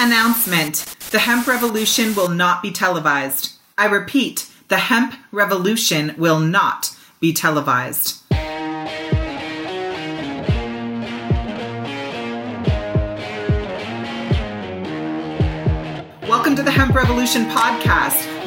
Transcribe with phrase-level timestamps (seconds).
[0.00, 3.54] Announcement The hemp revolution will not be televised.
[3.76, 8.22] I repeat, the hemp revolution will not be televised.
[16.28, 18.37] Welcome to the Hemp Revolution podcast,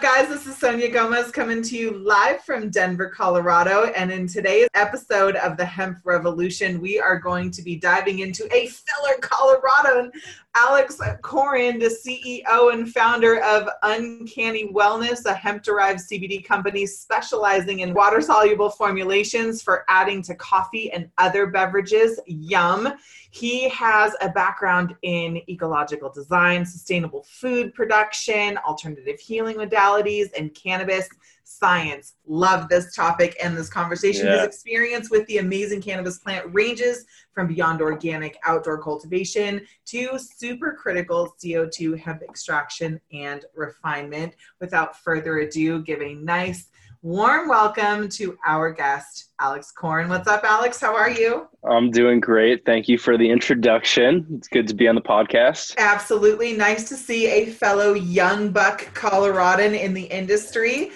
[0.00, 0.28] Guys?
[0.30, 3.92] This is Sonia Gomez coming to you live from Denver, Colorado.
[3.94, 8.44] And in today's episode of the Hemp Revolution, we are going to be diving into
[8.46, 10.10] a fellow Coloradoan,
[10.56, 17.80] Alex Corren, the CEO and founder of Uncanny Wellness, a hemp derived CBD company specializing
[17.80, 22.18] in water soluble formulations for adding to coffee and other beverages.
[22.26, 22.94] Yum.
[23.30, 31.08] He has a background in ecological design, sustainable food production, alternative healing modalities, and cannabis
[31.44, 32.14] science.
[32.26, 34.26] Love this topic and this conversation.
[34.26, 34.38] Yeah.
[34.38, 41.30] His experience with the amazing cannabis plant ranges from beyond organic outdoor cultivation to supercritical
[41.42, 44.34] CO2 hemp extraction and refinement.
[44.60, 46.68] Without further ado, give a nice
[47.02, 50.08] warm welcome to our guest, Alex Corren.
[50.08, 50.78] What's up, Alex?
[50.78, 51.48] How are you?
[51.64, 52.66] I'm doing great.
[52.66, 54.26] Thank you for the introduction.
[54.36, 55.76] It's good to be on the podcast.
[55.78, 60.90] Absolutely nice to see a fellow young buck Coloradan in the industry.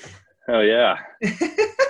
[0.46, 0.98] Oh yeah,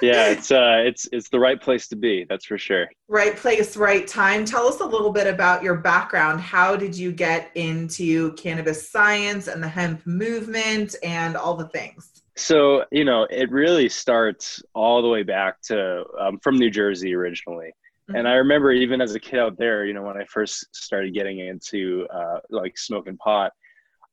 [0.01, 0.29] yeah.
[0.29, 2.25] It's uh, it's it's the right place to be.
[2.29, 2.87] That's for sure.
[3.09, 4.45] right place, right time.
[4.45, 6.41] Tell us a little bit about your background.
[6.41, 12.24] How did you get into cannabis science and the hemp movement and all the things?
[12.37, 17.15] So you know, it really starts all the way back to um, from New Jersey
[17.15, 17.73] originally.
[18.15, 21.15] And I remember even as a kid out there, you know, when I first started
[21.15, 23.53] getting into uh, like smoking pot,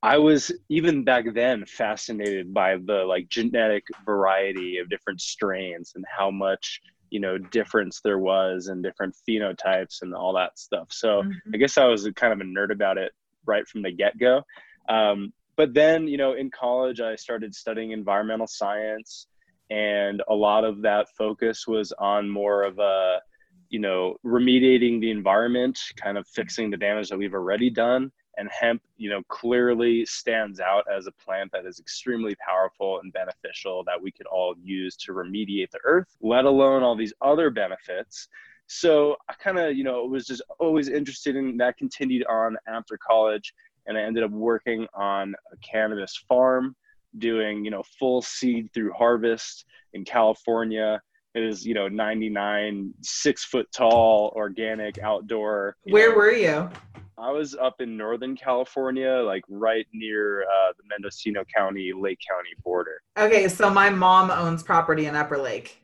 [0.01, 6.05] I was even back then fascinated by the like genetic variety of different strains and
[6.07, 6.79] how much
[7.09, 10.87] you know difference there was and different phenotypes and all that stuff.
[10.91, 11.53] So Mhm.
[11.53, 13.11] I guess I was kind of a nerd about it
[13.45, 14.43] right from the get go.
[14.87, 19.27] Um, but then you know in college I started studying environmental science,
[19.69, 23.19] and a lot of that focus was on more of a
[23.69, 28.49] you know remediating the environment kind of fixing the damage that we've already done and
[28.49, 33.83] hemp you know clearly stands out as a plant that is extremely powerful and beneficial
[33.83, 38.27] that we could all use to remediate the earth let alone all these other benefits.
[38.65, 42.97] So i kind of you know was just always interested in that continued on after
[42.97, 43.53] college
[43.87, 46.75] and i ended up working on a cannabis farm
[47.17, 51.01] doing you know full seed through harvest in california
[51.33, 56.69] it is you know 99 six foot tall organic outdoor Where know, were you?
[57.17, 62.49] I was up in Northern California, like right near uh, the Mendocino County, Lake County
[62.63, 62.99] border.
[63.15, 65.83] Okay, so my mom owns property in Upper Lake.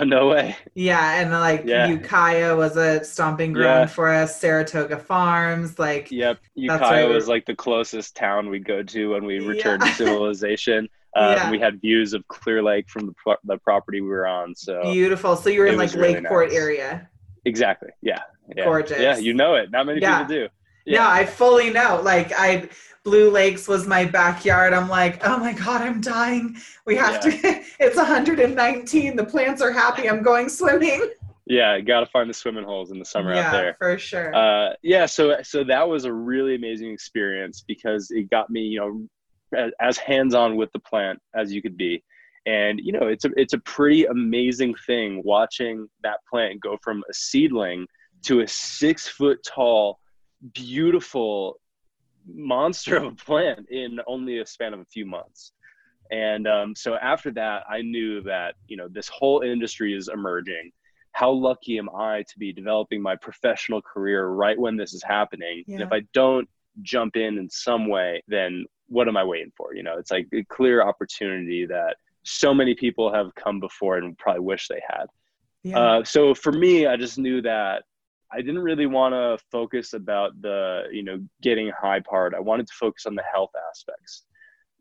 [0.00, 0.56] Oh, no way.
[0.74, 1.86] Yeah, and like Yeah.
[1.88, 3.94] Ukiah was a stomping ground Yeah.
[3.94, 6.38] for us, Saratoga Farms, like Yep.
[6.40, 9.48] That's Ukiah was like the closest town we go to when we Yeah.
[9.48, 10.88] returned to civilization.
[11.14, 11.50] Uh, Yeah.
[11.50, 14.54] We had views of Clear Lake from the, pro- the property we were on.
[14.54, 15.36] So beautiful.
[15.36, 16.56] So you were in like really Lakeport nice.
[16.58, 17.08] area.
[17.44, 17.90] exactly.
[18.00, 18.20] Yeah.
[18.56, 18.64] yeah.
[18.64, 18.98] Gorgeous.
[19.00, 19.16] Yeah.
[19.18, 19.70] You know it.
[19.70, 20.22] Not many Yeah.
[20.22, 20.48] people do.
[20.84, 22.00] Yeah, I fully know.
[22.02, 22.68] Like I
[23.04, 24.72] Blue Lakes was my backyard.
[24.72, 26.56] I'm like, oh my God, I'm dying.
[26.86, 27.30] We have to
[27.80, 29.16] it's 119.
[29.16, 30.08] The plants are happy.
[30.08, 31.10] I'm going swimming.
[31.44, 31.80] Yeah.
[31.80, 33.66] Got to find the swimming holes in the summer yeah, out there.
[33.66, 34.34] Yeah, for sure.
[34.34, 38.78] uh, yeah so so that was a really amazing experience because it got me you
[38.78, 39.08] know
[39.58, 42.02] as, as hands-on with the plant as you could be
[42.46, 47.02] and you know it's a it's a pretty amazing thing watching that plant go from
[47.10, 47.86] a seedling
[48.22, 49.98] to a six foot tall
[50.54, 51.60] beautiful
[52.26, 55.52] monster of a plant in only a span of a few months
[56.10, 60.70] and um, so after that i knew that you know this whole industry is emerging
[61.12, 65.62] how lucky am I to be developing my professional career right when this is happening?
[65.68, 66.48] And if I don't
[66.80, 69.74] jump in in some way, then what am I waiting for?
[69.74, 74.16] You know, it's like a clear opportunity that so many people have come before and
[74.16, 75.06] probably wish they had.
[75.62, 75.78] yeah.
[75.78, 77.82] Uh, so for me, I just knew that
[78.32, 82.34] I didn't really want to focus about the, you know, getting high part.
[82.34, 84.24] I wanted to focus on the health aspects.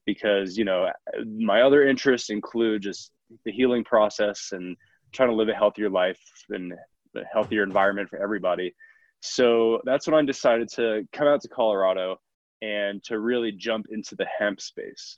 [0.06, 0.90] because you know
[1.26, 3.12] my other interests include just
[3.46, 4.76] the healing process and
[5.14, 6.20] trying to live a healthier life
[6.50, 6.74] and
[7.16, 8.74] a healthier environment for everybody.
[9.22, 12.18] So that's when I decided to come out to Colorado
[12.62, 15.18] and to really jump into the hemp space.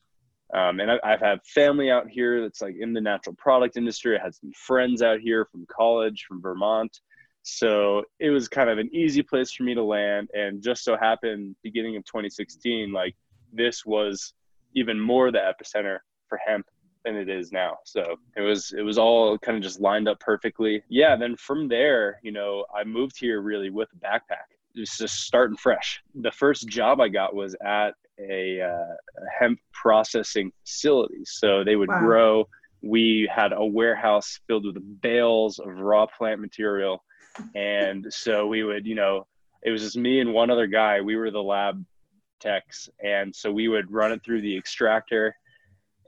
[0.54, 4.18] Um, and I, I've had family out here that's like in the natural product industry.
[4.18, 7.00] I had some friends out here from college, from Vermont.
[7.44, 10.30] So it was kind of an easy place for me to land.
[10.34, 13.16] And just so happened, beginning of 2016, like
[13.52, 14.34] this was
[14.76, 16.66] even more the epicenter for hemp
[17.04, 17.78] than it is now.
[17.84, 20.84] So it was it was all kind of just lined up perfectly.
[20.90, 24.48] Yeah, then from there, you know, I moved here really with a backpack.
[24.76, 26.02] It was just starting fresh.
[26.16, 31.24] The first job I got was at a, uh, a hemp processing facility.
[31.26, 32.00] So they would wow.
[32.00, 32.48] grow.
[32.82, 37.04] We had a warehouse filled with bales of raw plant material,
[37.56, 39.28] and so we would, you know,
[39.64, 41.02] it was just me and one other guy.
[41.02, 41.84] We were the lab
[42.40, 45.36] techs, and so we would run it through the extractor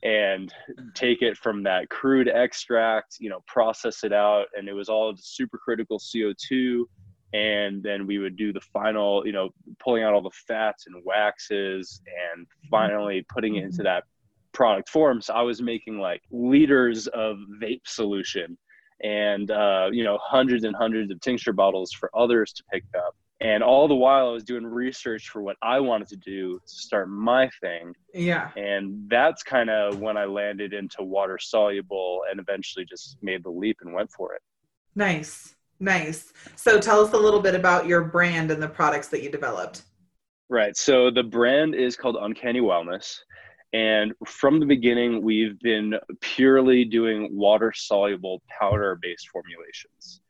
[0.04, 0.54] and
[0.94, 5.14] take it from that crude extract, you know, process it out, and it was all
[5.16, 6.84] supercritical CO2.
[7.34, 9.50] And then we would do the final, you know,
[9.80, 12.02] pulling out all the fats and waxes,
[12.34, 14.04] and finally putting it into that
[14.54, 15.22] product form.
[15.22, 18.58] So I was making like liters of vape solution,
[19.04, 23.16] and uh, you know, hundreds and hundreds of tincture bottles for others to pick up.
[23.42, 26.74] And all the while i was doing research for what i wanted to do to
[26.74, 27.94] start my thing.
[28.14, 28.52] Yeah.
[28.56, 33.50] And that's kind of when i landed into water soluble and eventually just made the
[33.50, 34.42] leap and went for it.
[34.96, 35.56] Nice.
[35.82, 36.32] Nice.
[36.56, 39.82] So tell us a little bit about your brand and the products that you developed.
[40.48, 40.78] Right.
[40.78, 43.20] So the brand is called uncanny wellness
[43.76, 50.22] and from the beginning we've been purely doing water soluble powder based formulations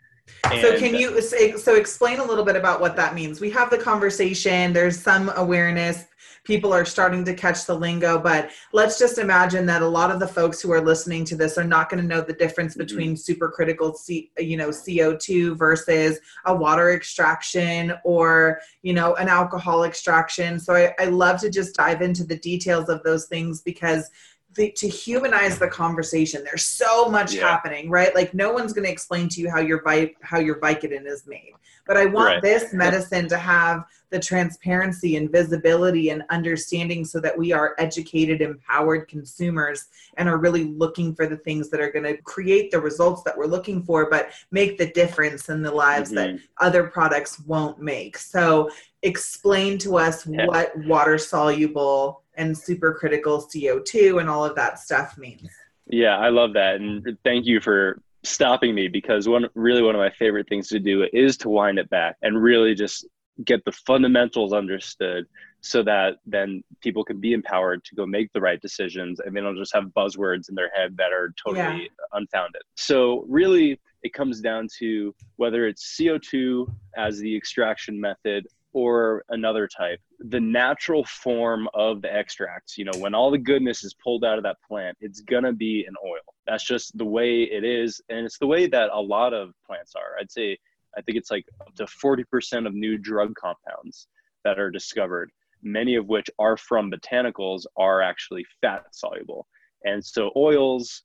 [0.51, 3.39] and so can you say, so explain a little bit about what that means?
[3.39, 6.06] We have the conversation, there's some awareness,
[6.45, 10.19] people are starting to catch the lingo, but let's just imagine that a lot of
[10.19, 12.81] the folks who are listening to this are not going to know the difference mm-hmm.
[12.81, 19.83] between supercritical C, you know, CO2 versus a water extraction or, you know, an alcohol
[19.83, 20.60] extraction.
[20.60, 24.10] So I, I love to just dive into the details of those things because
[24.56, 26.44] the, to humanize the conversation.
[26.44, 27.42] There's so much yeah.
[27.42, 28.13] happening, right?
[28.16, 31.28] Like no one's going to explain to you how your vi- how your Vicodin is
[31.28, 31.54] made.
[31.86, 32.42] But I want right.
[32.42, 38.42] this medicine to have the transparency and visibility and understanding so that we are educated,
[38.42, 39.86] empowered consumers
[40.18, 43.38] and are really looking for the things that are going to create the results that
[43.38, 46.38] we're looking for, but make the difference in the lives mm-hmm.
[46.38, 48.18] that other products won't make.
[48.18, 48.72] So
[49.04, 50.48] explain to us yeah.
[50.48, 55.50] what water soluble and supercritical CO2 and all of that stuff means.
[55.88, 56.76] Yeah, I love that.
[56.76, 60.80] And thank you for stopping me because one really one of my favorite things to
[60.80, 63.06] do is to wind it back and really just
[63.46, 65.26] get the fundamentals understood
[65.62, 69.42] so that then people can be empowered to go make the right decisions and they
[69.42, 71.88] don't just have buzzwords in their head that are totally yeah.
[72.14, 72.62] unfounded.
[72.76, 79.68] So really it comes down to whether it's CO2 as the extraction method or another
[79.68, 84.25] type the natural form of the extracts you know when all the goodness is pulled
[84.25, 86.19] out of that plant it's gonna be an oil.
[86.45, 89.94] That's just the way it is and it's the way that a lot of plants
[89.95, 90.19] are.
[90.19, 90.57] I'd say
[90.98, 94.07] i think it's like up to 40% of new drug compounds
[94.44, 95.31] that are discovered
[95.63, 99.47] many of which are from botanicals are actually fat soluble.
[99.83, 101.02] And so oils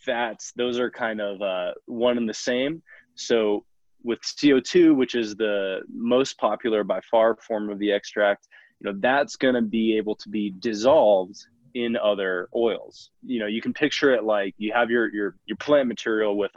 [0.00, 2.82] fats those are kind of uh, one and the same.
[3.16, 3.64] So
[4.04, 8.46] with CO2, which is the most popular by far form of the extract,
[8.78, 11.36] you know, that's going to be able to be dissolved
[11.72, 13.10] in other oils.
[13.24, 16.52] You know, you can picture it like you have your your your plant material with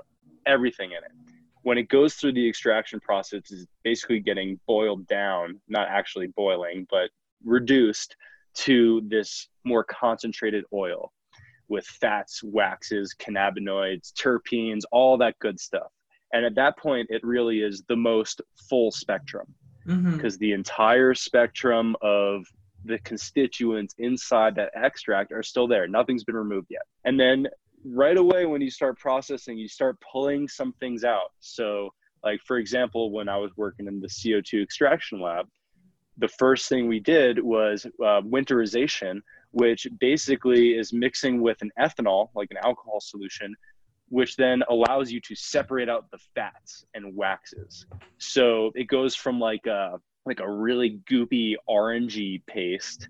[0.45, 1.11] everything in it.
[1.63, 6.85] When it goes through the extraction process, it's basically getting boiled down, not actually boiling,
[6.89, 7.09] but
[7.43, 8.15] reduced
[8.55, 11.13] to this more concentrated oil
[11.69, 15.91] with fats, waxes, cannabinoids, terpenes, all that good stuff
[16.33, 19.47] and at that point it really is the most full spectrum
[19.85, 20.41] because mm-hmm.
[20.41, 22.45] the entire spectrum of
[22.83, 25.87] the constituents inside that extract are still there.
[25.87, 26.81] Nothing's been removed yet.
[27.05, 27.47] And then
[27.85, 31.31] right away when you start processing you start pulling some things out.
[31.39, 31.91] So
[32.23, 35.47] like for example when i was working in the co2 extraction lab
[36.17, 42.29] the first thing we did was uh, winterization which basically is mixing with an ethanol
[42.35, 43.55] like an alcohol solution
[44.09, 47.85] which then allows you to separate out the fats and waxes.
[48.17, 53.07] So it goes from like a like a really goopy orangey paste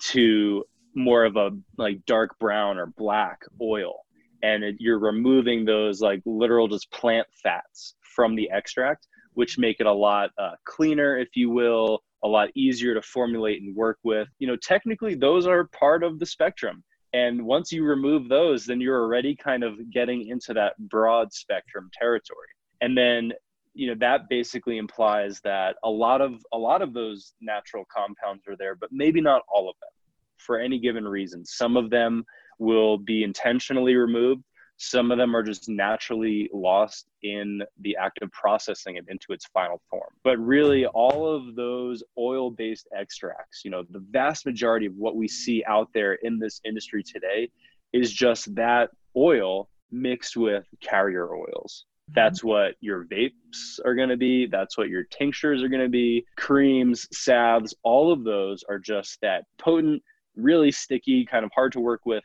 [0.00, 4.04] to more of a like dark brown or black oil
[4.42, 9.78] and it, you're removing those like literal just plant fats from the extract which make
[9.80, 13.98] it a lot uh, cleaner if you will a lot easier to formulate and work
[14.02, 14.28] with.
[14.38, 16.82] You know, technically, those are part of the spectrum.
[17.14, 21.88] And once you remove those, then you're already kind of getting into that broad spectrum
[21.96, 22.48] territory.
[22.80, 23.32] And then,
[23.72, 28.42] you know, that basically implies that a lot of a lot of those natural compounds
[28.48, 29.90] are there, but maybe not all of them
[30.38, 31.46] for any given reason.
[31.46, 32.24] Some of them
[32.58, 34.42] will be intentionally removed
[34.76, 39.46] some of them are just naturally lost in the act of processing it into its
[39.46, 40.10] final form.
[40.24, 45.16] But really, all of those oil based extracts, you know, the vast majority of what
[45.16, 47.50] we see out there in this industry today
[47.92, 51.84] is just that oil mixed with carrier oils.
[52.10, 52.14] Mm-hmm.
[52.16, 54.46] That's what your vapes are going to be.
[54.46, 56.26] That's what your tinctures are going to be.
[56.36, 60.02] Creams, salves, all of those are just that potent,
[60.34, 62.24] really sticky, kind of hard to work with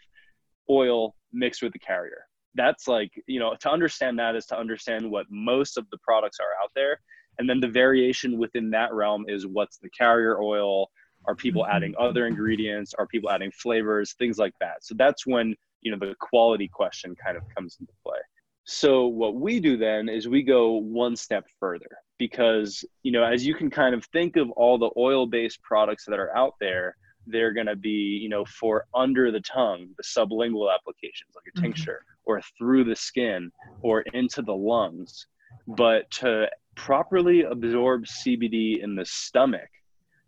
[0.67, 2.25] oil mixed with the carrier
[2.59, 6.37] that's like you know to understand that is to understand what most of the products
[6.39, 6.99] are out there.
[7.37, 10.89] And then the variation within that realm is what's the carrier oil
[11.25, 11.75] are people mm-hmm.
[11.75, 14.83] adding other ingredients are people adding flavors things like that.
[14.83, 18.19] So that's when you know the quality question kind of comes into play.
[18.65, 23.45] So what we do then is we go one step further because you know as
[23.45, 26.95] you can kind of think of all the oil based products that are out there
[27.31, 31.57] they're going to be you know for under the tongue the sublingual applications like a
[31.57, 31.65] mm-hmm.
[31.65, 35.27] tincture or through the skin or into the lungs.
[35.67, 39.69] But to properly absorb cbd in the stomach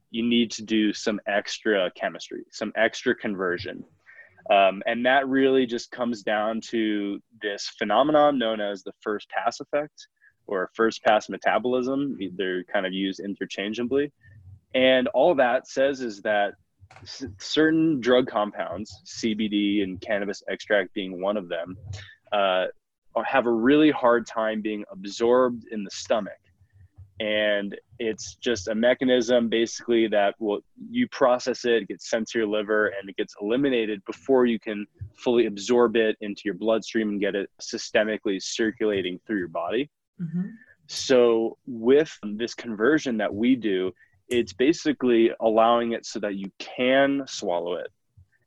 [0.09, 3.83] you need to do some extra chemistry some extra conversion.
[4.49, 9.59] Um, and that really just comes down to this phenomenon known as the first pass
[9.59, 10.07] effect
[10.47, 12.17] or first pass metabolism.
[12.35, 14.11] They're kind of used interchangeably.
[14.73, 16.53] And all that says is that
[17.39, 21.77] certain drug compounds, CBD and cannabis extract being one of them,
[22.31, 22.67] uh,
[23.25, 26.33] have a really hard time being absorbed in the stomach.
[27.19, 32.39] And it's just a mechanism basically that will you process it, it gets sent to
[32.39, 37.09] your liver, and it gets eliminated before you can fully absorb it into your bloodstream
[37.09, 39.87] and get it systemically circulating through your body.
[40.19, 40.47] Mm-hmm.
[40.87, 43.91] So, with this conversion that we do,
[44.31, 47.91] it's basically allowing it so that you can swallow it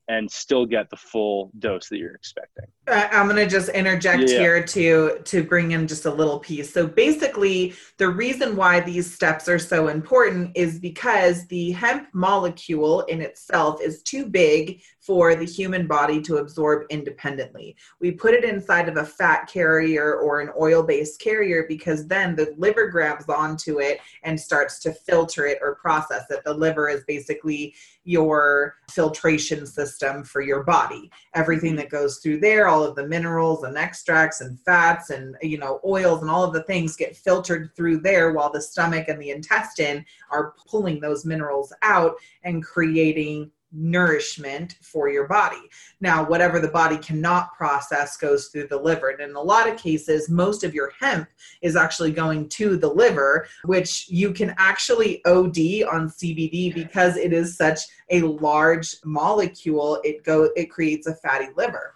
[0.09, 2.67] and still get the full dose that you're expecting.
[2.87, 4.39] Uh, I'm going to just interject yeah.
[4.39, 6.73] here to to bring in just a little piece.
[6.73, 13.01] So basically, the reason why these steps are so important is because the hemp molecule
[13.03, 17.77] in itself is too big for the human body to absorb independently.
[18.01, 22.55] We put it inside of a fat carrier or an oil-based carrier because then the
[22.57, 26.43] liver grabs onto it and starts to filter it or process it.
[26.45, 31.11] The liver is basically your filtration system for your body.
[31.35, 35.59] Everything that goes through there all of the minerals and extracts and fats and you
[35.59, 39.21] know oils and all of the things get filtered through there while the stomach and
[39.21, 45.71] the intestine are pulling those minerals out and creating nourishment for your body.
[46.01, 49.11] Now, whatever the body cannot process goes through the liver.
[49.11, 51.29] And in a lot of cases, most of your hemp
[51.63, 57.33] is actually going to the liver, which you can actually OD on CBD because it
[57.33, 60.01] is such a large molecule.
[60.05, 61.95] It go it creates a fatty liver.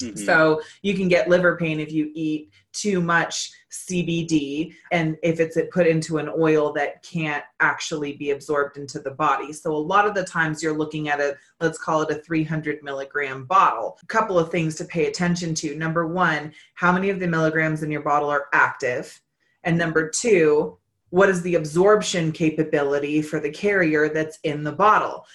[0.00, 0.24] Mm-hmm.
[0.24, 5.56] So you can get liver pain if you eat too much CBD and if it's
[5.72, 9.52] put into an oil that can't actually be absorbed into the body.
[9.52, 12.82] So a lot of the times you're looking at a, let's call it a 300
[12.82, 13.98] milligram bottle.
[14.02, 15.76] A couple of things to pay attention to.
[15.76, 19.20] Number one, how many of the milligrams in your bottle are active?
[19.64, 20.78] And number two,
[21.10, 25.26] what is the absorption capability for the carrier that's in the bottle?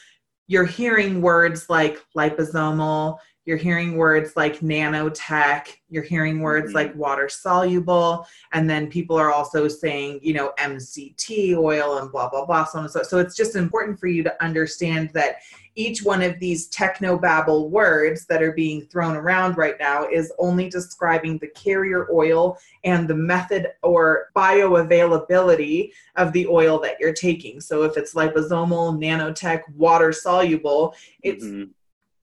[0.48, 6.76] You're hearing words like liposomal, you're hearing words like nanotech you're hearing words mm-hmm.
[6.76, 12.30] like water soluble and then people are also saying you know mct oil and blah
[12.30, 15.38] blah blah so on and so so it's just important for you to understand that
[15.78, 20.70] each one of these technobabble words that are being thrown around right now is only
[20.70, 27.60] describing the carrier oil and the method or bioavailability of the oil that you're taking.
[27.60, 31.72] So if it's liposomal, nanotech, water soluble, it's mm-hmm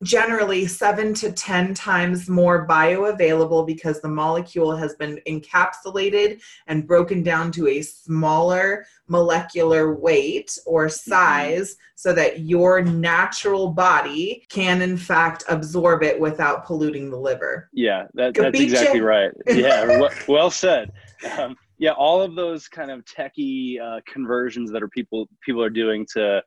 [0.03, 7.23] generally seven to 10 times more bioavailable because the molecule has been encapsulated and broken
[7.23, 11.11] down to a smaller molecular weight or mm-hmm.
[11.11, 11.93] size mm-hmm.
[11.95, 17.69] so that your natural body can, in fact, absorb it without polluting the liver.
[17.73, 19.31] Yeah, that, that's exactly right.
[19.53, 20.93] Yeah, well said.
[21.39, 25.71] Um, yeah, all of those kind of techie uh, conversions that are people people are
[25.71, 26.43] doing to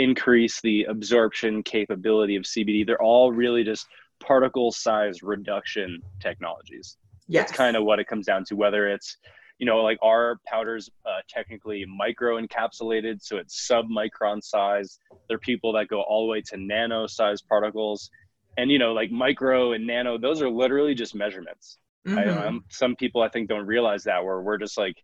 [0.00, 2.86] increase the absorption capability of CBD.
[2.86, 3.86] They're all really just
[4.18, 6.96] particle size reduction technologies.
[7.28, 7.48] Yes.
[7.48, 9.18] That's kind of what it comes down to, whether it's,
[9.58, 14.98] you know, like our powders uh, technically micro encapsulated, so it's sub micron size.
[15.28, 18.10] There are people that go all the way to nano size particles,
[18.56, 21.76] and you know, like micro and nano, those are literally just measurements.
[22.08, 22.18] Mm-hmm.
[22.18, 24.96] I, um, some people I think don't realize that where we're just like,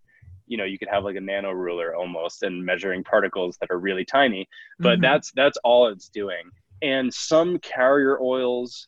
[0.46, 3.78] you know, you could have like a nano ruler almost and measuring particles that are
[3.78, 4.48] really tiny,
[4.78, 5.02] but mm-hmm.
[5.02, 6.50] that's that's all it's doing.
[6.82, 8.86] And some carrier oils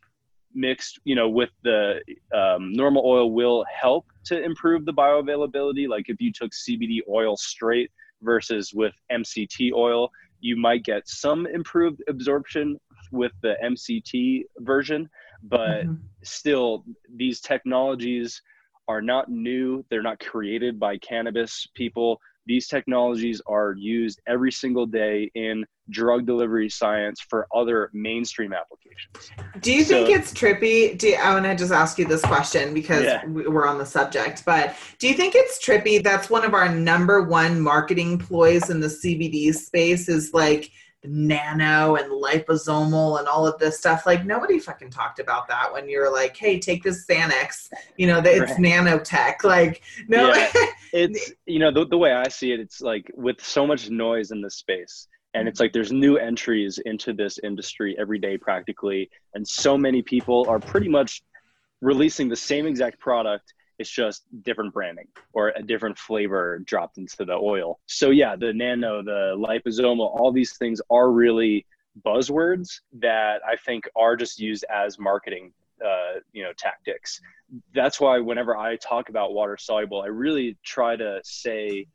[0.55, 2.01] mixed you know with the
[2.35, 7.37] um, normal oil will help to improve the bioavailability like if you took cbd oil
[7.37, 7.91] straight
[8.23, 10.11] versus with mct oil
[10.41, 12.79] you might get some improved absorption
[13.13, 15.09] with the mct version
[15.45, 15.95] but mm-hmm.
[16.23, 16.85] still
[17.15, 18.43] these technologies
[18.89, 24.87] are not new they're not created by cannabis people these technologies are used every single
[24.87, 29.31] day in drug delivery science for other mainstream applications.
[29.61, 30.97] Do you so, think it's trippy?
[30.97, 33.25] Do oh, I want to just ask you this question because yeah.
[33.27, 36.03] we're on the subject, but do you think it's trippy?
[36.03, 40.71] That's one of our number one marketing ploys in the CBD space is like
[41.05, 44.07] nano and liposomal and all of this stuff.
[44.07, 47.69] Like nobody fucking talked about that when you're like, hey, take this Xanax.
[47.97, 48.61] You know, it's right.
[48.61, 49.45] nanotech.
[49.45, 50.51] Like no, yeah.
[50.93, 54.31] it's you know the the way I see it, it's like with so much noise
[54.31, 55.09] in this space.
[55.35, 59.11] And it's like there's new entries into this industry every day practically.
[59.35, 61.23] And so many people are pretty much
[61.81, 67.25] releasing the same exact product it's just different branding or a different flavor dropped into
[67.25, 67.79] the oil.
[67.87, 71.67] So yeah, the nano, the liposomal, all these things are really
[72.05, 75.53] buzzwords that I think are just used as marketing
[75.85, 77.21] uh, you know tactics.
[77.73, 81.87] That's why whenever I talk about water soluble, I really try to say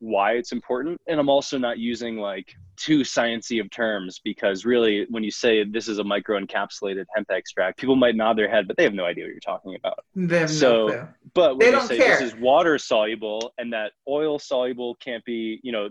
[0.00, 5.06] why it's important and i'm also not using like too sciency of terms because really
[5.10, 8.66] when you say this is a micro encapsulated hemp extract people might nod their head
[8.66, 11.80] but they have no idea what you're talking about They so no but when you
[11.82, 12.18] say care.
[12.18, 15.90] this is water soluble and that oil soluble can't be you know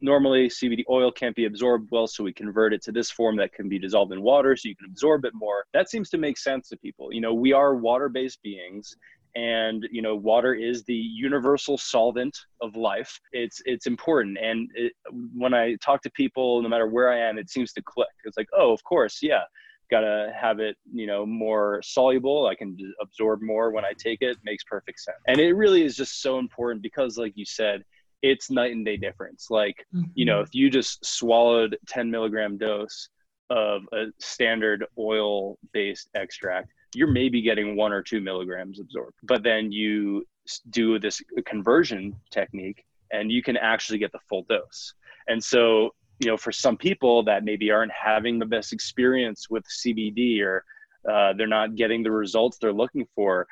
[0.00, 3.52] normally CBD oil can't be absorbed well, so we convert it to this form that
[3.52, 5.64] can be dissolved in water so you can absorb it more.
[5.72, 7.12] That seems to make sense to people.
[7.12, 8.96] You know, we are water based beings
[9.34, 13.18] and you know water is the universal solvent of life.
[13.32, 14.38] It's it's important.
[14.38, 14.92] And it,
[15.34, 18.08] when i talk to people no matter where i am it seems to click.
[18.24, 19.42] It's like oh of course yeah
[19.90, 22.46] gotta have it you know more soluble.
[22.46, 24.36] I can absorb more when i take it.
[24.44, 25.18] Makes perfect sense.
[25.26, 27.82] And it really is just so important because like you said
[28.22, 29.46] it's night and day difference.
[29.50, 30.10] Like mm-hmm.
[30.14, 30.44] you know mm-hmm.
[30.44, 33.08] if you just swallowed 10 milligram dose
[33.50, 39.16] of a standard oil based extract you're maybe getting one or two milligrams absorbed.
[39.22, 40.26] But then you
[40.70, 44.94] do this conversion technique and you can actually get the full dose.
[45.28, 49.64] And so, you know, for some people that maybe aren't having the best experience with
[49.64, 50.64] CBD or
[51.08, 53.46] uh, they're not getting the results they're looking for,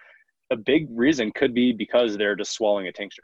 [0.50, 3.22] a big reason could be because they're just swallowing a tincture.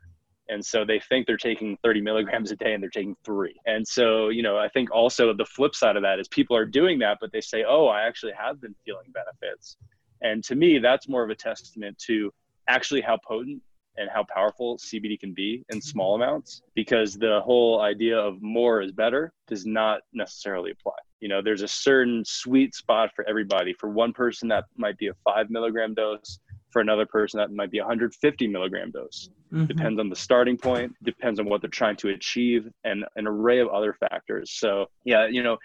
[0.49, 3.55] And so they think they're taking 30 milligrams a day and they're taking three.
[3.65, 6.67] And so, you know, I think also the flip side of that is people are
[6.67, 9.77] doing that, but they say, oh, I actually have been feeling benefits.
[10.23, 12.33] And to me, that's more of a testament to
[12.69, 13.63] actually how potent
[13.97, 18.81] and how powerful CBD can be in small amounts because the whole idea of more
[18.81, 20.97] is better does not necessarily apply.
[21.21, 23.75] You know, there's a certain sweet spot for everybody.
[23.75, 26.39] For one person, that might be a five milligram dose.
[26.71, 29.29] For another person, that might be a 150 milligram dose.
[29.53, 29.67] Mm-hmm.
[29.67, 33.59] Depends on the starting point, depends on what they're trying to achieve, and an array
[33.59, 34.53] of other factors.
[34.53, 35.59] So, yeah, you know,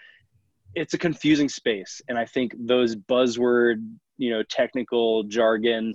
[0.74, 2.02] it's a confusing space.
[2.08, 3.82] And I think those buzzword
[4.18, 5.94] you know technical jargon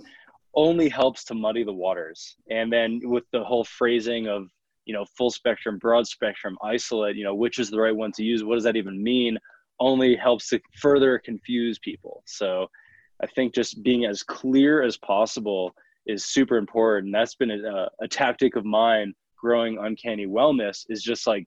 [0.56, 2.36] only helps to muddy the waters.
[2.50, 4.48] And then with the whole phrasing of
[4.84, 8.22] you know full spectrum broad spectrum isolate you know which is the right one to
[8.22, 9.38] use what does that even mean
[9.80, 12.22] only helps to further confuse people.
[12.26, 12.66] So
[13.22, 15.72] i think just being as clear as possible
[16.06, 17.12] is super important.
[17.12, 21.46] That's been a, a tactic of mine growing uncanny wellness is just like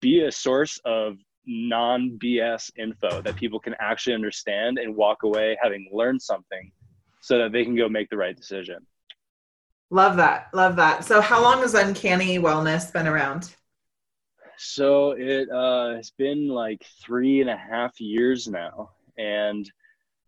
[0.00, 1.16] be a source of
[1.48, 6.70] non BS info that people can actually understand and walk away having learned something
[7.20, 8.86] so that they can go make the right decision.
[9.90, 10.48] Love that.
[10.52, 11.04] Love that.
[11.04, 13.54] So, how long has Uncanny Wellness been around?
[14.58, 18.90] So, it uh, has been like three and a half years now.
[19.16, 19.68] And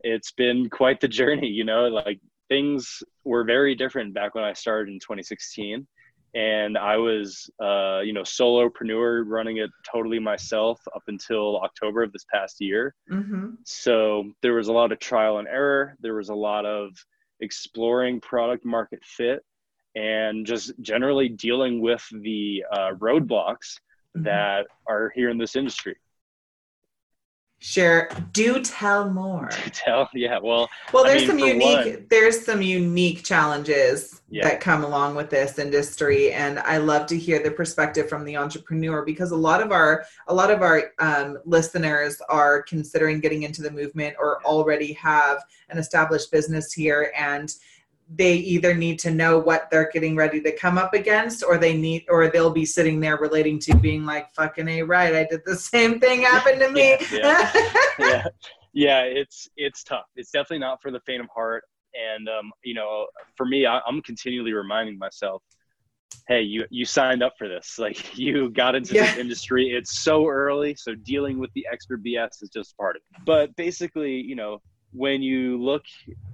[0.00, 4.54] it's been quite the journey, you know, like things were very different back when I
[4.54, 5.87] started in 2016
[6.35, 12.12] and I was, uh, you know, solopreneur running it totally myself up until October of
[12.12, 12.95] this past year.
[13.11, 13.51] Mm-hmm.
[13.64, 15.97] So there was a lot of trial and error.
[16.01, 16.90] There was a lot of
[17.40, 19.45] exploring product market fit
[19.97, 23.79] and just generally dealing with the uh, roadblocks
[24.16, 24.23] mm-hmm.
[24.23, 25.97] that are here in this industry.
[27.62, 29.51] Share, do tell more.
[29.73, 30.38] tell, yeah.
[30.42, 34.49] Well, well, there's I mean, some unique, one, there's some unique challenges yeah.
[34.49, 38.35] that come along with this industry, and I love to hear the perspective from the
[38.35, 43.42] entrepreneur because a lot of our, a lot of our um, listeners are considering getting
[43.42, 47.55] into the movement or already have an established business here, and
[48.12, 51.77] they either need to know what they're getting ready to come up against or they
[51.77, 55.40] need or they'll be sitting there relating to being like fucking a right i did
[55.46, 57.53] the same thing happened to me yeah, yeah.
[57.99, 58.25] yeah.
[58.73, 61.62] yeah it's it's tough it's definitely not for the faint of heart
[61.94, 65.42] and um, you know for me I, i'm continually reminding myself
[66.27, 69.07] hey you you signed up for this like you got into yeah.
[69.07, 73.03] this industry it's so early so dealing with the extra bs is just part of
[73.12, 74.61] it but basically you know
[74.92, 75.83] when you look,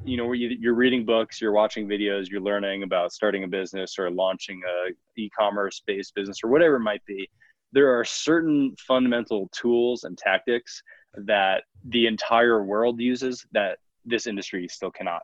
[0.05, 3.49] you know, where you, are reading books, you're watching videos, you're learning about starting a
[3.49, 7.29] business or launching a e-commerce based business or whatever it might be,
[7.73, 10.83] there are certain fundamental tools and tactics
[11.14, 15.23] that the entire world uses that this industry still cannot.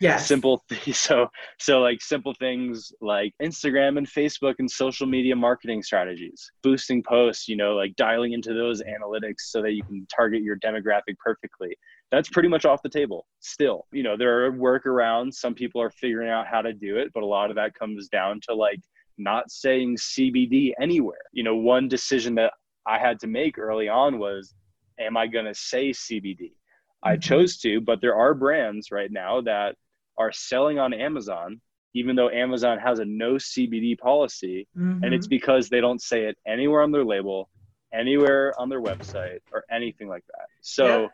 [0.00, 0.16] Yeah.
[0.16, 0.64] Simple.
[0.68, 6.50] Th- so so like simple things like Instagram and Facebook and social media marketing strategies,
[6.62, 7.48] boosting posts.
[7.48, 11.76] You know, like dialing into those analytics so that you can target your demographic perfectly
[12.10, 13.86] that's pretty much off the table still.
[13.92, 15.34] You know, there are workarounds.
[15.34, 18.08] Some people are figuring out how to do it, but a lot of that comes
[18.08, 18.80] down to like
[19.18, 21.18] not saying CBD anywhere.
[21.32, 22.52] You know, one decision that
[22.86, 24.54] I had to make early on was,
[24.98, 26.40] am I going to say CBD?
[26.40, 27.08] Mm-hmm.
[27.08, 29.76] I chose to, but there are brands right now that
[30.16, 31.60] are selling on Amazon,
[31.94, 34.66] even though Amazon has a no CBD policy.
[34.76, 35.04] Mm-hmm.
[35.04, 35.30] And it's mm-hmm.
[35.30, 37.50] because they don't say it anywhere on their label,
[37.92, 40.46] anywhere on their website, or anything like that.
[40.62, 41.08] So, yeah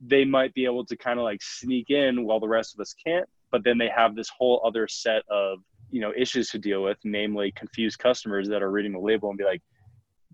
[0.00, 2.94] they might be able to kind of like sneak in while the rest of us
[3.06, 5.58] can't but then they have this whole other set of
[5.90, 9.38] you know issues to deal with namely confused customers that are reading the label and
[9.38, 9.62] be like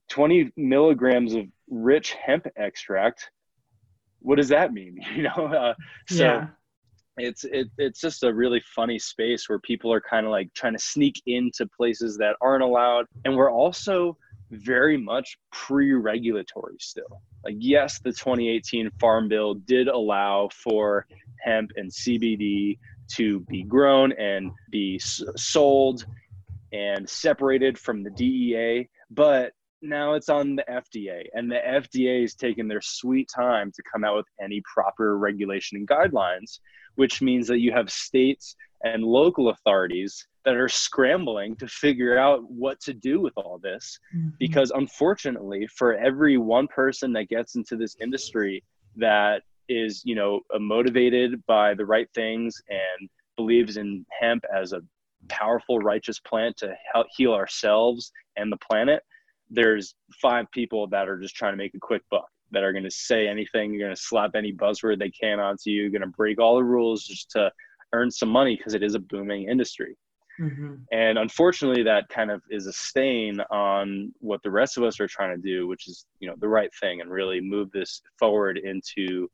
[0.09, 3.31] 20 milligrams of rich hemp extract
[4.21, 5.75] what does that mean you know uh,
[6.09, 6.47] so yeah.
[7.17, 10.75] it's it, it's just a really funny space where people are kind of like trying
[10.75, 14.17] to sneak into places that aren't allowed and we're also
[14.51, 17.21] very much pre-regulatory still.
[17.45, 21.07] Like yes, the 2018 Farm Bill did allow for
[21.45, 22.79] hemp and CBD
[23.09, 26.07] to be grown and be sold
[26.73, 32.35] and separated from the DEA, but now it's on the FDA, and the FDA is
[32.35, 36.59] taking their sweet time to come out with any proper regulation and guidelines,
[36.97, 42.49] which means that you have states and local authorities that are scrambling to figure out
[42.49, 44.29] what to do with all this mm-hmm.
[44.39, 48.63] because unfortunately for every one person that gets into this industry
[48.95, 54.81] that is you know motivated by the right things and believes in hemp as a
[55.29, 59.03] powerful righteous plant to help heal ourselves and the planet
[59.51, 62.85] there's five people that are just trying to make a quick buck that are going
[62.85, 66.07] to say anything you're going to slap any buzzword they can onto you going to
[66.07, 67.51] break all the rules just to
[67.93, 69.97] earn some money because it is a booming industry
[70.41, 70.75] Mm-hmm.
[70.93, 75.07] And unfortunately, that kind of is a stain on what the rest of us are
[75.07, 78.59] trying to do, which is, you know, the right thing and really move this forward
[78.59, 79.29] into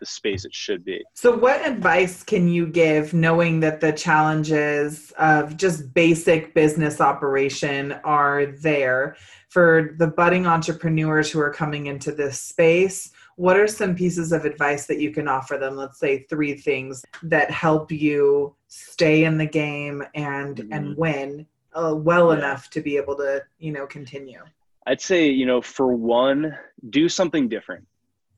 [0.00, 1.02] the space it should be.
[1.14, 7.92] So, what advice can you give knowing that the challenges of just basic business operation
[8.04, 9.16] are there
[9.48, 13.12] for the budding entrepreneurs who are coming into this space?
[13.36, 15.76] What are some pieces of advice that you can offer them?
[15.76, 20.72] Let's say three things that help you stay in the game and mm-hmm.
[20.72, 22.38] and win uh, well yeah.
[22.38, 24.42] enough to be able to you know continue.
[24.86, 26.56] I'd say you know for one,
[26.90, 27.86] do something different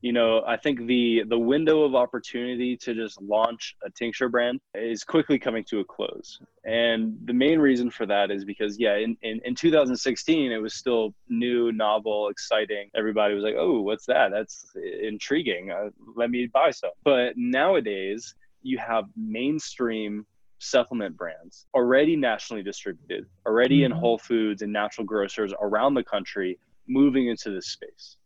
[0.07, 4.57] you know i think the the window of opportunity to just launch a tincture brand
[4.73, 6.39] is quickly coming to a close.
[6.65, 10.73] And the main reason for that is because yeah in, in, in 2016 it was
[10.73, 12.89] still new novel exciting.
[12.95, 14.31] Everybody was like oh what's that?
[14.31, 14.65] That's
[15.01, 15.71] intriguing.
[15.71, 16.91] Uh, let me buy some.
[17.03, 20.25] But nowadays you have mainstream
[20.59, 23.93] supplement brands already nationally distributed already mm-hmm.
[23.93, 28.16] in whole foods and natural grocers around the country moving into this space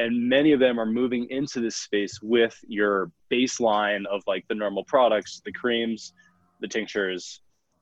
[0.00, 4.54] and many of them are moving into this space with your baseline of like the
[4.54, 6.12] normal products the creams
[6.60, 7.40] the tinctures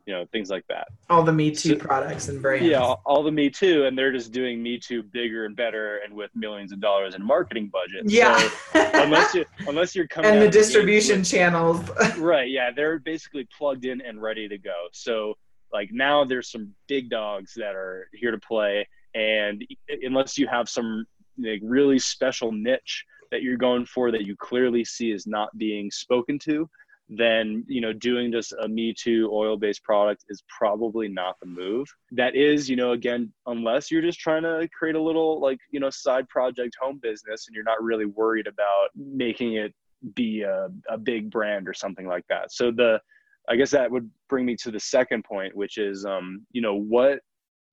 [0.09, 0.89] you know things like that.
[1.11, 2.67] All the me too so, products and brands.
[2.67, 5.99] yeah all, all, the me too and they're just doing me too bigger and better
[5.99, 8.11] and with millions of dollars in marketing budget.
[8.11, 8.39] Yeah.
[8.73, 11.83] so unless you unless you're coming and the distribution with, channels.
[12.19, 14.89] Right yeah they're basically plugged in and ready to go.
[14.93, 15.35] So
[15.75, 19.63] like now there's some big dogs that are here to play and
[20.03, 21.05] unless you have some
[21.39, 25.91] like really special niche that you're going for that you clearly see is not being
[25.91, 26.69] spoken to
[27.09, 31.47] then you know doing just a me too oil based product is probably not the
[31.47, 31.87] move.
[32.13, 35.81] That is you know again unless you're just trying to create a little like you
[35.81, 39.75] know side project home business and you're not really worried about making it
[40.15, 42.53] be a, a big brand or something like that.
[42.53, 43.01] So the
[43.51, 46.75] i guess that would bring me to the second point which is um you know
[46.75, 47.21] what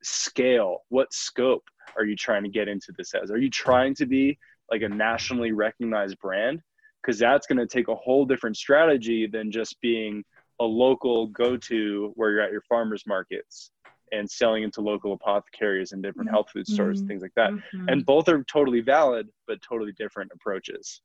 [0.05, 1.63] scale what scope
[1.97, 4.37] are you trying to get into this as are you trying to be
[4.71, 6.61] like a nationally recognized brand
[7.01, 10.23] because that's going to take a whole different strategy than just being
[10.59, 13.71] a local go-to where you're at your farmers markets
[14.11, 17.07] and selling into local apothecaries and different health food stores mm-hmm.
[17.07, 17.89] things like that mm-hmm.
[17.89, 21.01] and both are totally valid but totally different approaches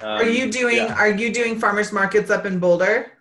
[0.00, 0.94] um, are you doing yeah.
[0.94, 3.12] are you doing farmers markets up in boulder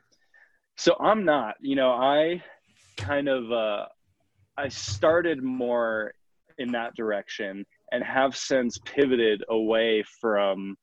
[0.75, 2.41] so i'm not you know i
[2.97, 3.85] kind of uh
[4.57, 6.13] i started more
[6.57, 10.75] in that direction and have since pivoted away from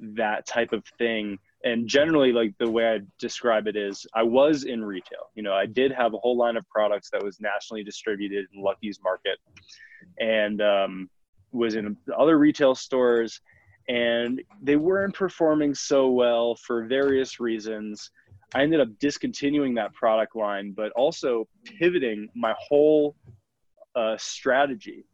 [0.00, 1.38] that type of thing.
[1.64, 5.30] And generally like the way i describe it is i was in retail.
[5.34, 8.62] You know i did have a whole line of products that was nationally distributed in
[8.62, 9.38] lucky's market
[10.18, 11.10] and um,
[11.52, 13.40] was in other retail stores
[13.88, 18.10] and they weren't performing so well for various reasons
[18.54, 21.46] i ended up discontinuing that product line but also
[21.78, 23.16] pivoting my whole
[23.96, 25.04] uh, strategy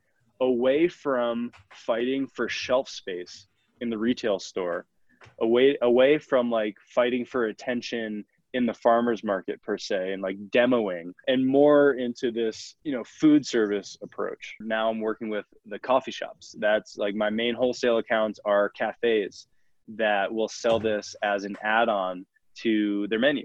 [0.40, 3.46] away from fighting for shelf space
[3.80, 4.86] in the retail store
[5.40, 10.36] away away from like fighting for attention in the farmers market per se and like
[10.50, 14.56] demoing and more into this you know food service approach.
[14.60, 16.54] Now i'm working with the coffee shops.
[16.58, 19.46] That's like my main wholesale accounts are cafes
[19.96, 22.24] that will sell this as an add-on
[22.62, 23.44] to their menu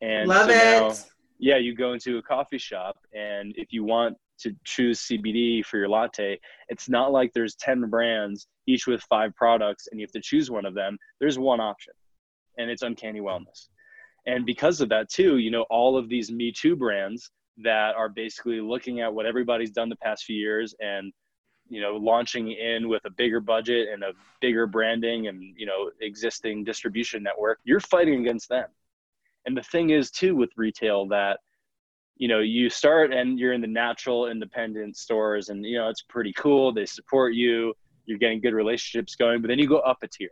[0.00, 1.04] and love so it
[1.38, 5.78] yeah you go into a coffee shop and if you want to choose CBD for
[5.78, 6.38] your latte.
[6.68, 10.50] It's not like there's 10 brands, each with five products, and you have to choose
[10.50, 10.98] one of them.
[11.20, 11.92] There's one option,
[12.58, 13.68] and it's Uncanny Wellness.
[14.26, 18.08] And because of that, too, you know, all of these Me Too brands that are
[18.08, 21.12] basically looking at what everybody's done the past few years and
[21.68, 25.90] you know launching in with a bigger budget and a bigger branding and you know
[26.00, 28.68] existing distribution network you're fighting against them.
[29.46, 31.40] And the thing is too with retail that
[32.16, 36.02] you know you start and you're in the natural independent stores and you know it's
[36.02, 36.72] pretty cool.
[36.72, 37.74] They support you.
[38.06, 40.30] You're getting good relationships going but then you go up a tier.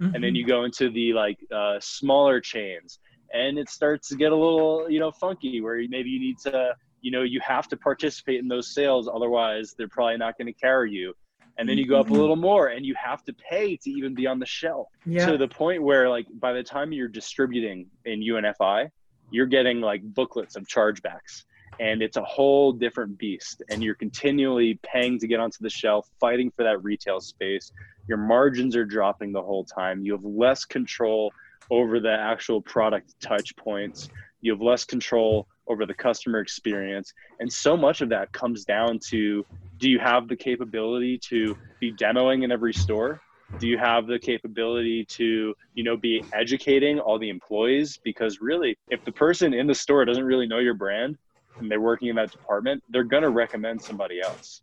[0.00, 0.14] Mm-hmm.
[0.14, 3.00] and then you go into the like uh, smaller chains.
[3.34, 6.74] And it starts to get a little you know funky where maybe you need to
[7.00, 10.52] you know you have to participate in those sales otherwise they're probably not going to
[10.52, 11.14] carry you.
[11.58, 12.20] And then you go up a mm-hmm.
[12.20, 14.88] little more and you have to pay to even be on the shelf.
[15.04, 15.26] Yeah.
[15.26, 18.90] to the point where like by the time you're distributing in unfi
[19.30, 21.44] you're getting like booklets of chargebacks.
[21.78, 23.62] And it's a whole different beast.
[23.70, 27.72] And you're continually paying to get onto the shelf fighting for that retail space.
[28.08, 30.02] Your margins are dropping the whole time.
[30.02, 31.32] You have less control
[31.70, 34.08] over the actual product touch points
[34.40, 37.12] you have less control over the customer experience.
[37.38, 39.44] And so much of that comes down to
[39.78, 43.20] do you have the capability to be demoing in every store?
[43.58, 47.98] Do you have the capability to you know be educating all the employees?
[48.02, 51.16] Because really if the person in the store doesn't really know your brand
[51.58, 54.62] and they're working in that department they're going to recommend somebody else.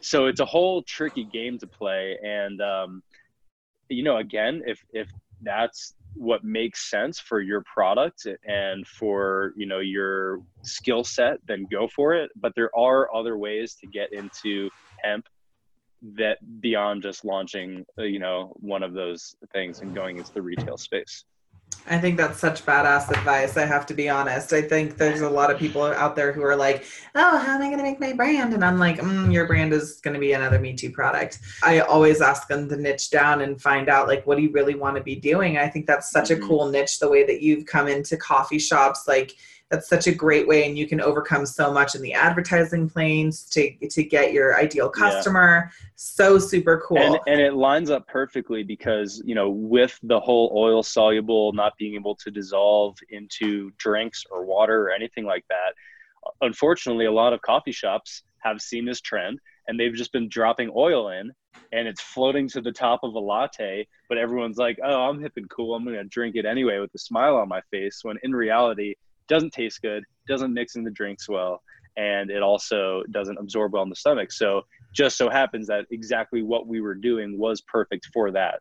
[0.00, 2.16] So it's a whole tricky game to play.
[2.24, 3.02] And um,
[3.88, 5.08] you know again if if
[5.42, 11.66] that's what makes sense for your product and for you know your skill set then
[11.70, 12.30] go for it.
[12.36, 14.68] But there are other ways to get into
[15.02, 15.26] hemp
[16.16, 20.42] that beyond just launching uh, you know one of those things and going into the
[20.42, 21.24] retail space
[21.88, 23.56] I think that's such badass advice.
[23.56, 24.52] I have to be honest.
[24.52, 27.62] I think there's a lot of people out there who are like, "Oh, how am
[27.62, 30.20] I going to make my brand?" And I'm like, mm, "Your brand is going to
[30.20, 34.08] be another Me Too product." I always ask them to niche down and find out
[34.08, 35.58] like, what do you really want to be doing?
[35.58, 36.42] I think that's such mm-hmm.
[36.42, 36.98] a cool niche.
[36.98, 39.34] The way that you've come into coffee shops, like
[39.70, 43.44] that's such a great way and you can overcome so much in the advertising planes
[43.44, 45.70] to to get your ideal customer.
[45.70, 45.88] Yeah.
[45.94, 46.98] so super cool.
[46.98, 51.72] And, and it lines up perfectly because you know with the whole oil soluble not
[51.78, 55.74] being able to dissolve into drinks or water or anything like that
[56.42, 60.70] unfortunately a lot of coffee shops have seen this trend and they've just been dropping
[60.74, 61.30] oil in
[61.72, 65.32] and it's floating to the top of a latte but everyone's like oh i'm hip
[65.36, 65.74] and cool.
[65.74, 68.94] I'm going to drink it anyway with a smile on my face when in reality
[69.30, 71.62] doesn't taste good, doesn't mix in the drinks well,
[71.96, 74.30] and it also doesn't absorb well in the stomach.
[74.32, 74.62] So
[74.92, 78.60] just so happens that exactly what we were doing was perfect for that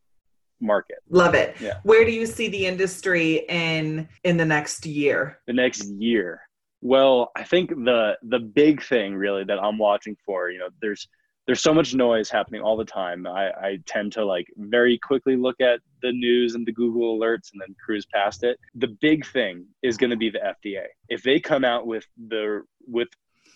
[0.62, 1.00] market.
[1.10, 1.56] Love it.
[1.60, 1.80] Yeah.
[1.84, 5.40] Where do you see the industry in in the next year?
[5.48, 6.42] The next year.
[6.82, 11.08] Well, I think the the big thing really that I'm watching for, you know, there's
[11.50, 13.26] there's so much noise happening all the time.
[13.26, 17.52] I, I tend to like very quickly look at the news and the Google alerts
[17.52, 18.60] and then cruise past it.
[18.76, 20.84] The big thing is going to be the FDA.
[21.08, 23.08] If they come out with the with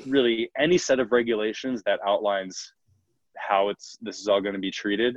[0.08, 2.73] really any set of regulations that outlines
[3.38, 5.15] how it's this is all going to be treated,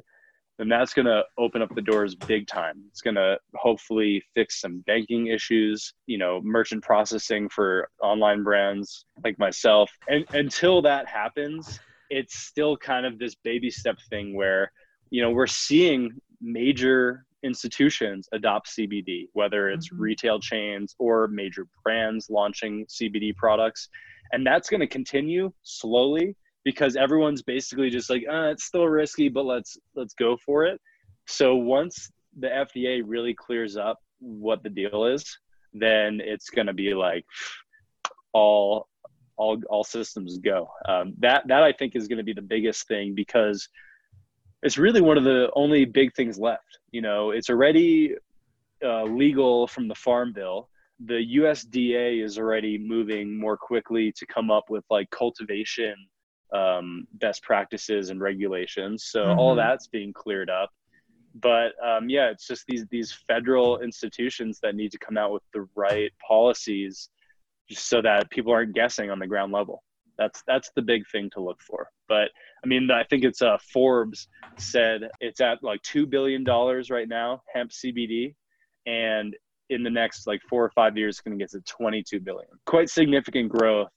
[0.58, 2.82] then that's going to open up the doors big time.
[2.90, 9.06] It's going to hopefully fix some banking issues, you know, merchant processing for online brands
[9.24, 9.90] like myself.
[10.10, 14.70] And until that happens, it's still kind of this baby step thing where
[15.10, 20.02] you know we're seeing major institutions adopt CBD, whether it's mm-hmm.
[20.02, 23.88] retail chains or major brands launching CBD products.
[24.32, 29.28] And that's going to continue slowly because everyone's basically just like, uh, it's still risky,
[29.28, 30.80] but let's let's go for it.
[31.26, 35.24] So once the FDA really clears up what the deal is,
[35.72, 37.24] then it's going to be like
[38.32, 38.88] all
[39.36, 40.68] all all systems go.
[40.86, 43.68] Um, that that I think is going to be the biggest thing because
[44.62, 46.78] it's really one of the only big things left.
[46.90, 48.14] You know, it's already
[48.84, 50.68] uh, legal from the Farm Bill.
[51.04, 55.94] The USDA is already moving more quickly to come up with like cultivation
[56.52, 59.04] um, best practices and regulations.
[59.04, 59.38] So mm-hmm.
[59.38, 60.70] all that's being cleared up.
[61.34, 65.42] But um, yeah, it's just these these federal institutions that need to come out with
[65.52, 67.10] the right policies
[67.68, 69.82] just so that people aren't guessing on the ground level.
[70.18, 71.88] That's that's the big thing to look for.
[72.08, 72.30] But
[72.64, 77.08] I mean, I think it's uh, Forbes said it's at like two billion dollars right
[77.08, 78.34] now, hemp CBD,
[78.86, 79.36] and
[79.68, 82.48] in the next like four or five years, it's going to get to 22 billion.
[82.66, 83.90] Quite significant growth,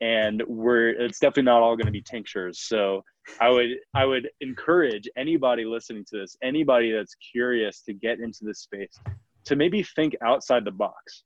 [0.00, 2.60] and we're it's definitely not all going to be tinctures.
[2.60, 3.02] So
[3.40, 8.40] I would I would encourage anybody listening to this, anybody that's curious to get into
[8.42, 8.98] this space,
[9.44, 11.24] to maybe think outside the box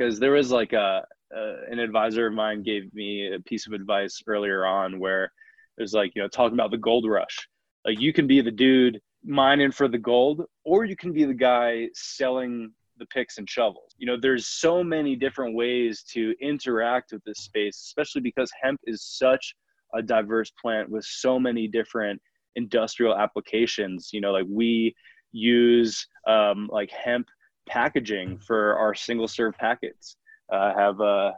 [0.00, 3.74] because there was like a, a, an advisor of mine gave me a piece of
[3.74, 7.48] advice earlier on where it was like you know talking about the gold rush.
[7.84, 11.34] Like you can be the dude mining for the gold or you can be the
[11.34, 13.94] guy selling the picks and shovels.
[13.98, 18.80] You know there's so many different ways to interact with this space especially because hemp
[18.84, 19.54] is such
[19.94, 22.20] a diverse plant with so many different
[22.56, 24.10] industrial applications.
[24.12, 24.94] You know like we
[25.32, 27.26] use um, like hemp
[27.70, 30.16] packaging for our single serve packets.
[30.52, 31.34] Uh, I have a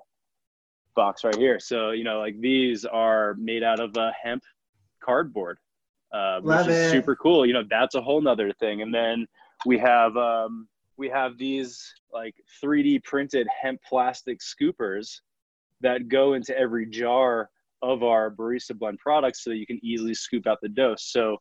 [0.97, 1.61] box right here.
[1.61, 4.43] So, you know, like these are made out of a uh, hemp
[5.05, 5.59] cardboard,
[6.13, 7.47] uh, which is super cool.
[7.47, 8.83] You know, that's a whole nother thing.
[8.83, 9.27] And then
[9.67, 15.21] we have, um, we have these like 3D printed hemp plastic scoopers
[15.81, 17.51] that go into every jar
[17.83, 21.05] of our barista blend products so that you can easily scoop out the dose.
[21.05, 21.39] So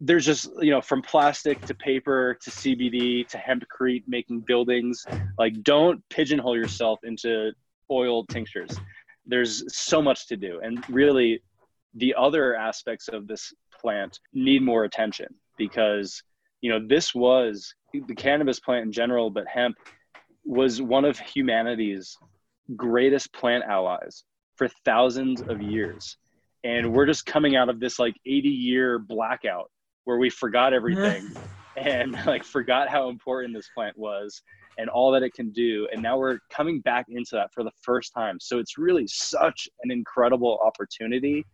[0.00, 5.04] there's just you know from plastic to paper to cbd to hempcrete making buildings
[5.38, 7.50] like don't pigeonhole yourself into
[7.90, 8.78] oil tinctures.
[9.26, 10.60] There's so much to do.
[10.62, 11.42] And really
[11.94, 16.22] the other aspects of this plant need more attention because
[16.60, 19.76] you know this was the cannabis plant in general but hemp
[20.44, 22.16] was one of humanity's
[22.76, 24.24] greatest plant allies
[24.56, 26.16] for thousands of years.
[26.64, 29.70] And we're just coming out of this like 80 year blackout
[30.08, 31.30] where we forgot everything
[31.76, 34.40] and like forgot how important this plant was
[34.78, 35.86] and all that it can do.
[35.92, 38.38] And now we're coming back into that for the first time.
[38.40, 41.44] So it's really such an incredible opportunity.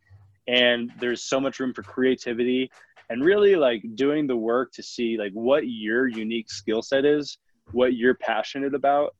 [0.47, 2.71] And there's so much room for creativity
[3.11, 7.37] and really like doing the work to see like what your unique skill set is
[7.73, 9.17] what you're passionate about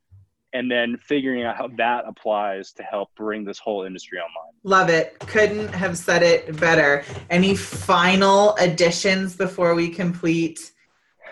[0.55, 4.55] and then figuring out how that applies to help bring this whole industry online.
[4.62, 5.19] Love it.
[5.19, 7.05] Couldn't have said it better.
[7.29, 10.73] Any final additions before we complete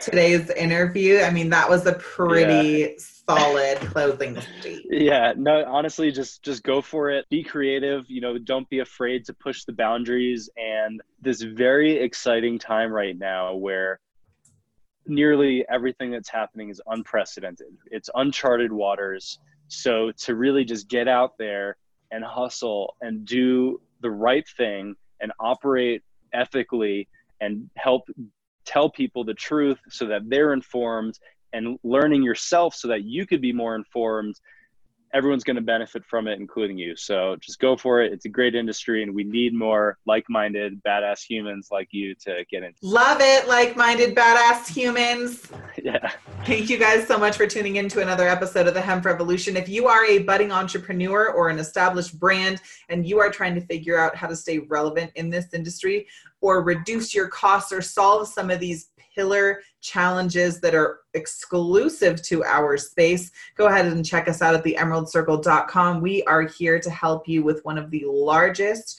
[0.00, 1.20] today's interview?
[1.20, 2.88] I mean, that was a pretty yeah.
[2.98, 4.80] solid closing speech.
[4.90, 7.26] Yeah, no, honestly, just just go for it.
[7.30, 8.10] Be creative.
[8.10, 10.50] You know, don't be afraid to push the boundaries.
[10.56, 14.00] And this very exciting time right now where
[15.06, 17.68] nearly everything that's happening is unprecedented.
[17.86, 19.38] It's uncharted waters.
[19.68, 21.76] So to really just get out there
[22.10, 27.08] and hustle and do the right thing and operate ethically
[27.40, 28.02] and help
[28.64, 31.18] tell people the truth so that they're informed
[31.52, 34.36] and learning yourself so that you could be more informed
[35.14, 36.96] everyone's going to benefit from it, including you.
[36.96, 38.12] So just go for it.
[38.12, 42.62] It's a great industry, and we need more like-minded, badass humans like you to get
[42.62, 42.72] in.
[42.82, 45.50] Love it, like-minded, badass humans.
[45.82, 46.12] yeah.
[46.44, 49.56] Thank you guys so much for tuning in to another episode of the Hemp Revolution.
[49.56, 53.60] If you are a budding entrepreneur or an established brand, and you are trying to
[53.60, 56.06] figure out how to stay relevant in this industry,
[56.42, 62.44] or reduce your costs, or solve some of these pillar challenges that are exclusive to
[62.44, 66.00] our space, go ahead and check us out at the emeraldcircle.com.
[66.00, 68.98] We are here to help you with one of the largest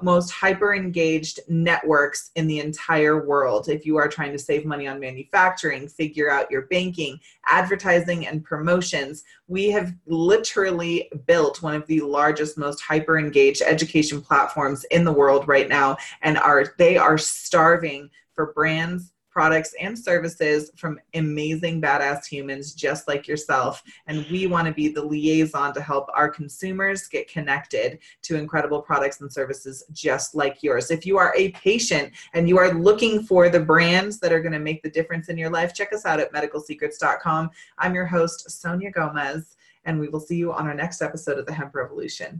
[0.00, 3.68] most hyper engaged networks in the entire world.
[3.68, 8.44] If you are trying to save money on manufacturing, figure out your banking, advertising, and
[8.44, 15.04] promotions, we have literally built one of the largest, most hyper engaged education platforms in
[15.04, 15.96] the world right now.
[16.22, 23.08] And are they are starving for brands products and services from amazing badass humans just
[23.08, 23.82] like yourself.
[24.06, 28.82] And we want to be the liaison to help our consumers get connected to incredible
[28.82, 30.90] products and services just like yours.
[30.90, 34.52] If you are a patient and you are looking for the brands that are going
[34.52, 38.50] to make the difference in your life check us out at medicalsecrets.com i'm your host
[38.50, 42.36] sonia gomez and we will see you on our next episode of the hemp revolution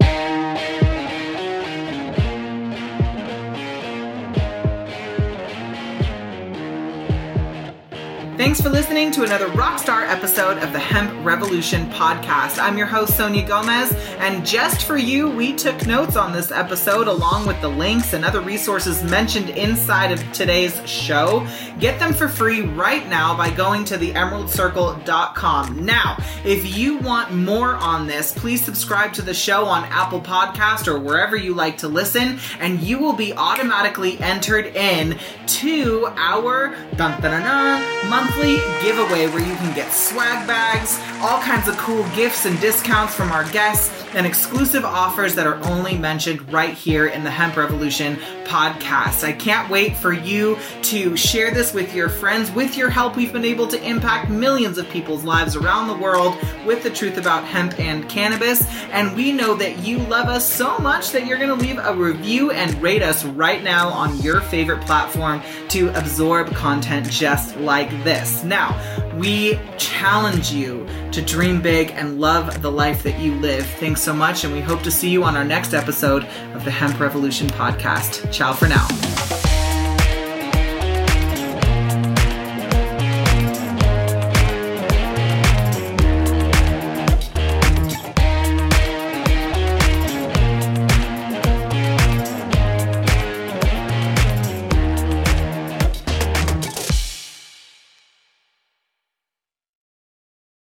[8.39, 12.59] Thanks for listening to another Rockstar episode of the Hemp Revolution podcast.
[12.59, 17.09] I'm your host, Sonia Gomez, and just for you, we took notes on this episode
[17.09, 21.47] along with the links and other resources mentioned inside of today's show.
[21.79, 25.85] Get them for free right now by going to theemeraldcircle.com.
[25.85, 30.89] Now, if you want more on this, please subscribe to the show on Apple Podcast
[30.89, 36.75] or wherever you like to listen, and you will be automatically entered in to our
[36.97, 41.77] dun, dun, dun, monthly monthly giveaway where you can get swag bags, all kinds of
[41.77, 46.75] cool gifts and discounts from our guests, and exclusive offers that are only mentioned right
[46.75, 49.25] here in the Hemp Revolution podcast.
[49.25, 52.51] I can't wait for you to share this with your friends.
[52.51, 56.37] With your help, we've been able to impact millions of people's lives around the world
[56.67, 58.67] with the truth about hemp and cannabis.
[58.91, 61.95] And we know that you love us so much that you're going to leave a
[61.95, 67.91] review and rate us right now on your favorite platform to absorb content just like
[68.05, 68.45] this.
[68.45, 68.79] Now,
[69.17, 73.67] we challenge you to dream big and love the life that you live.
[73.67, 76.71] Thanks so much, and we hope to see you on our next episode of the
[76.71, 78.33] Hemp Revolution podcast.
[78.33, 79.42] Ciao for now.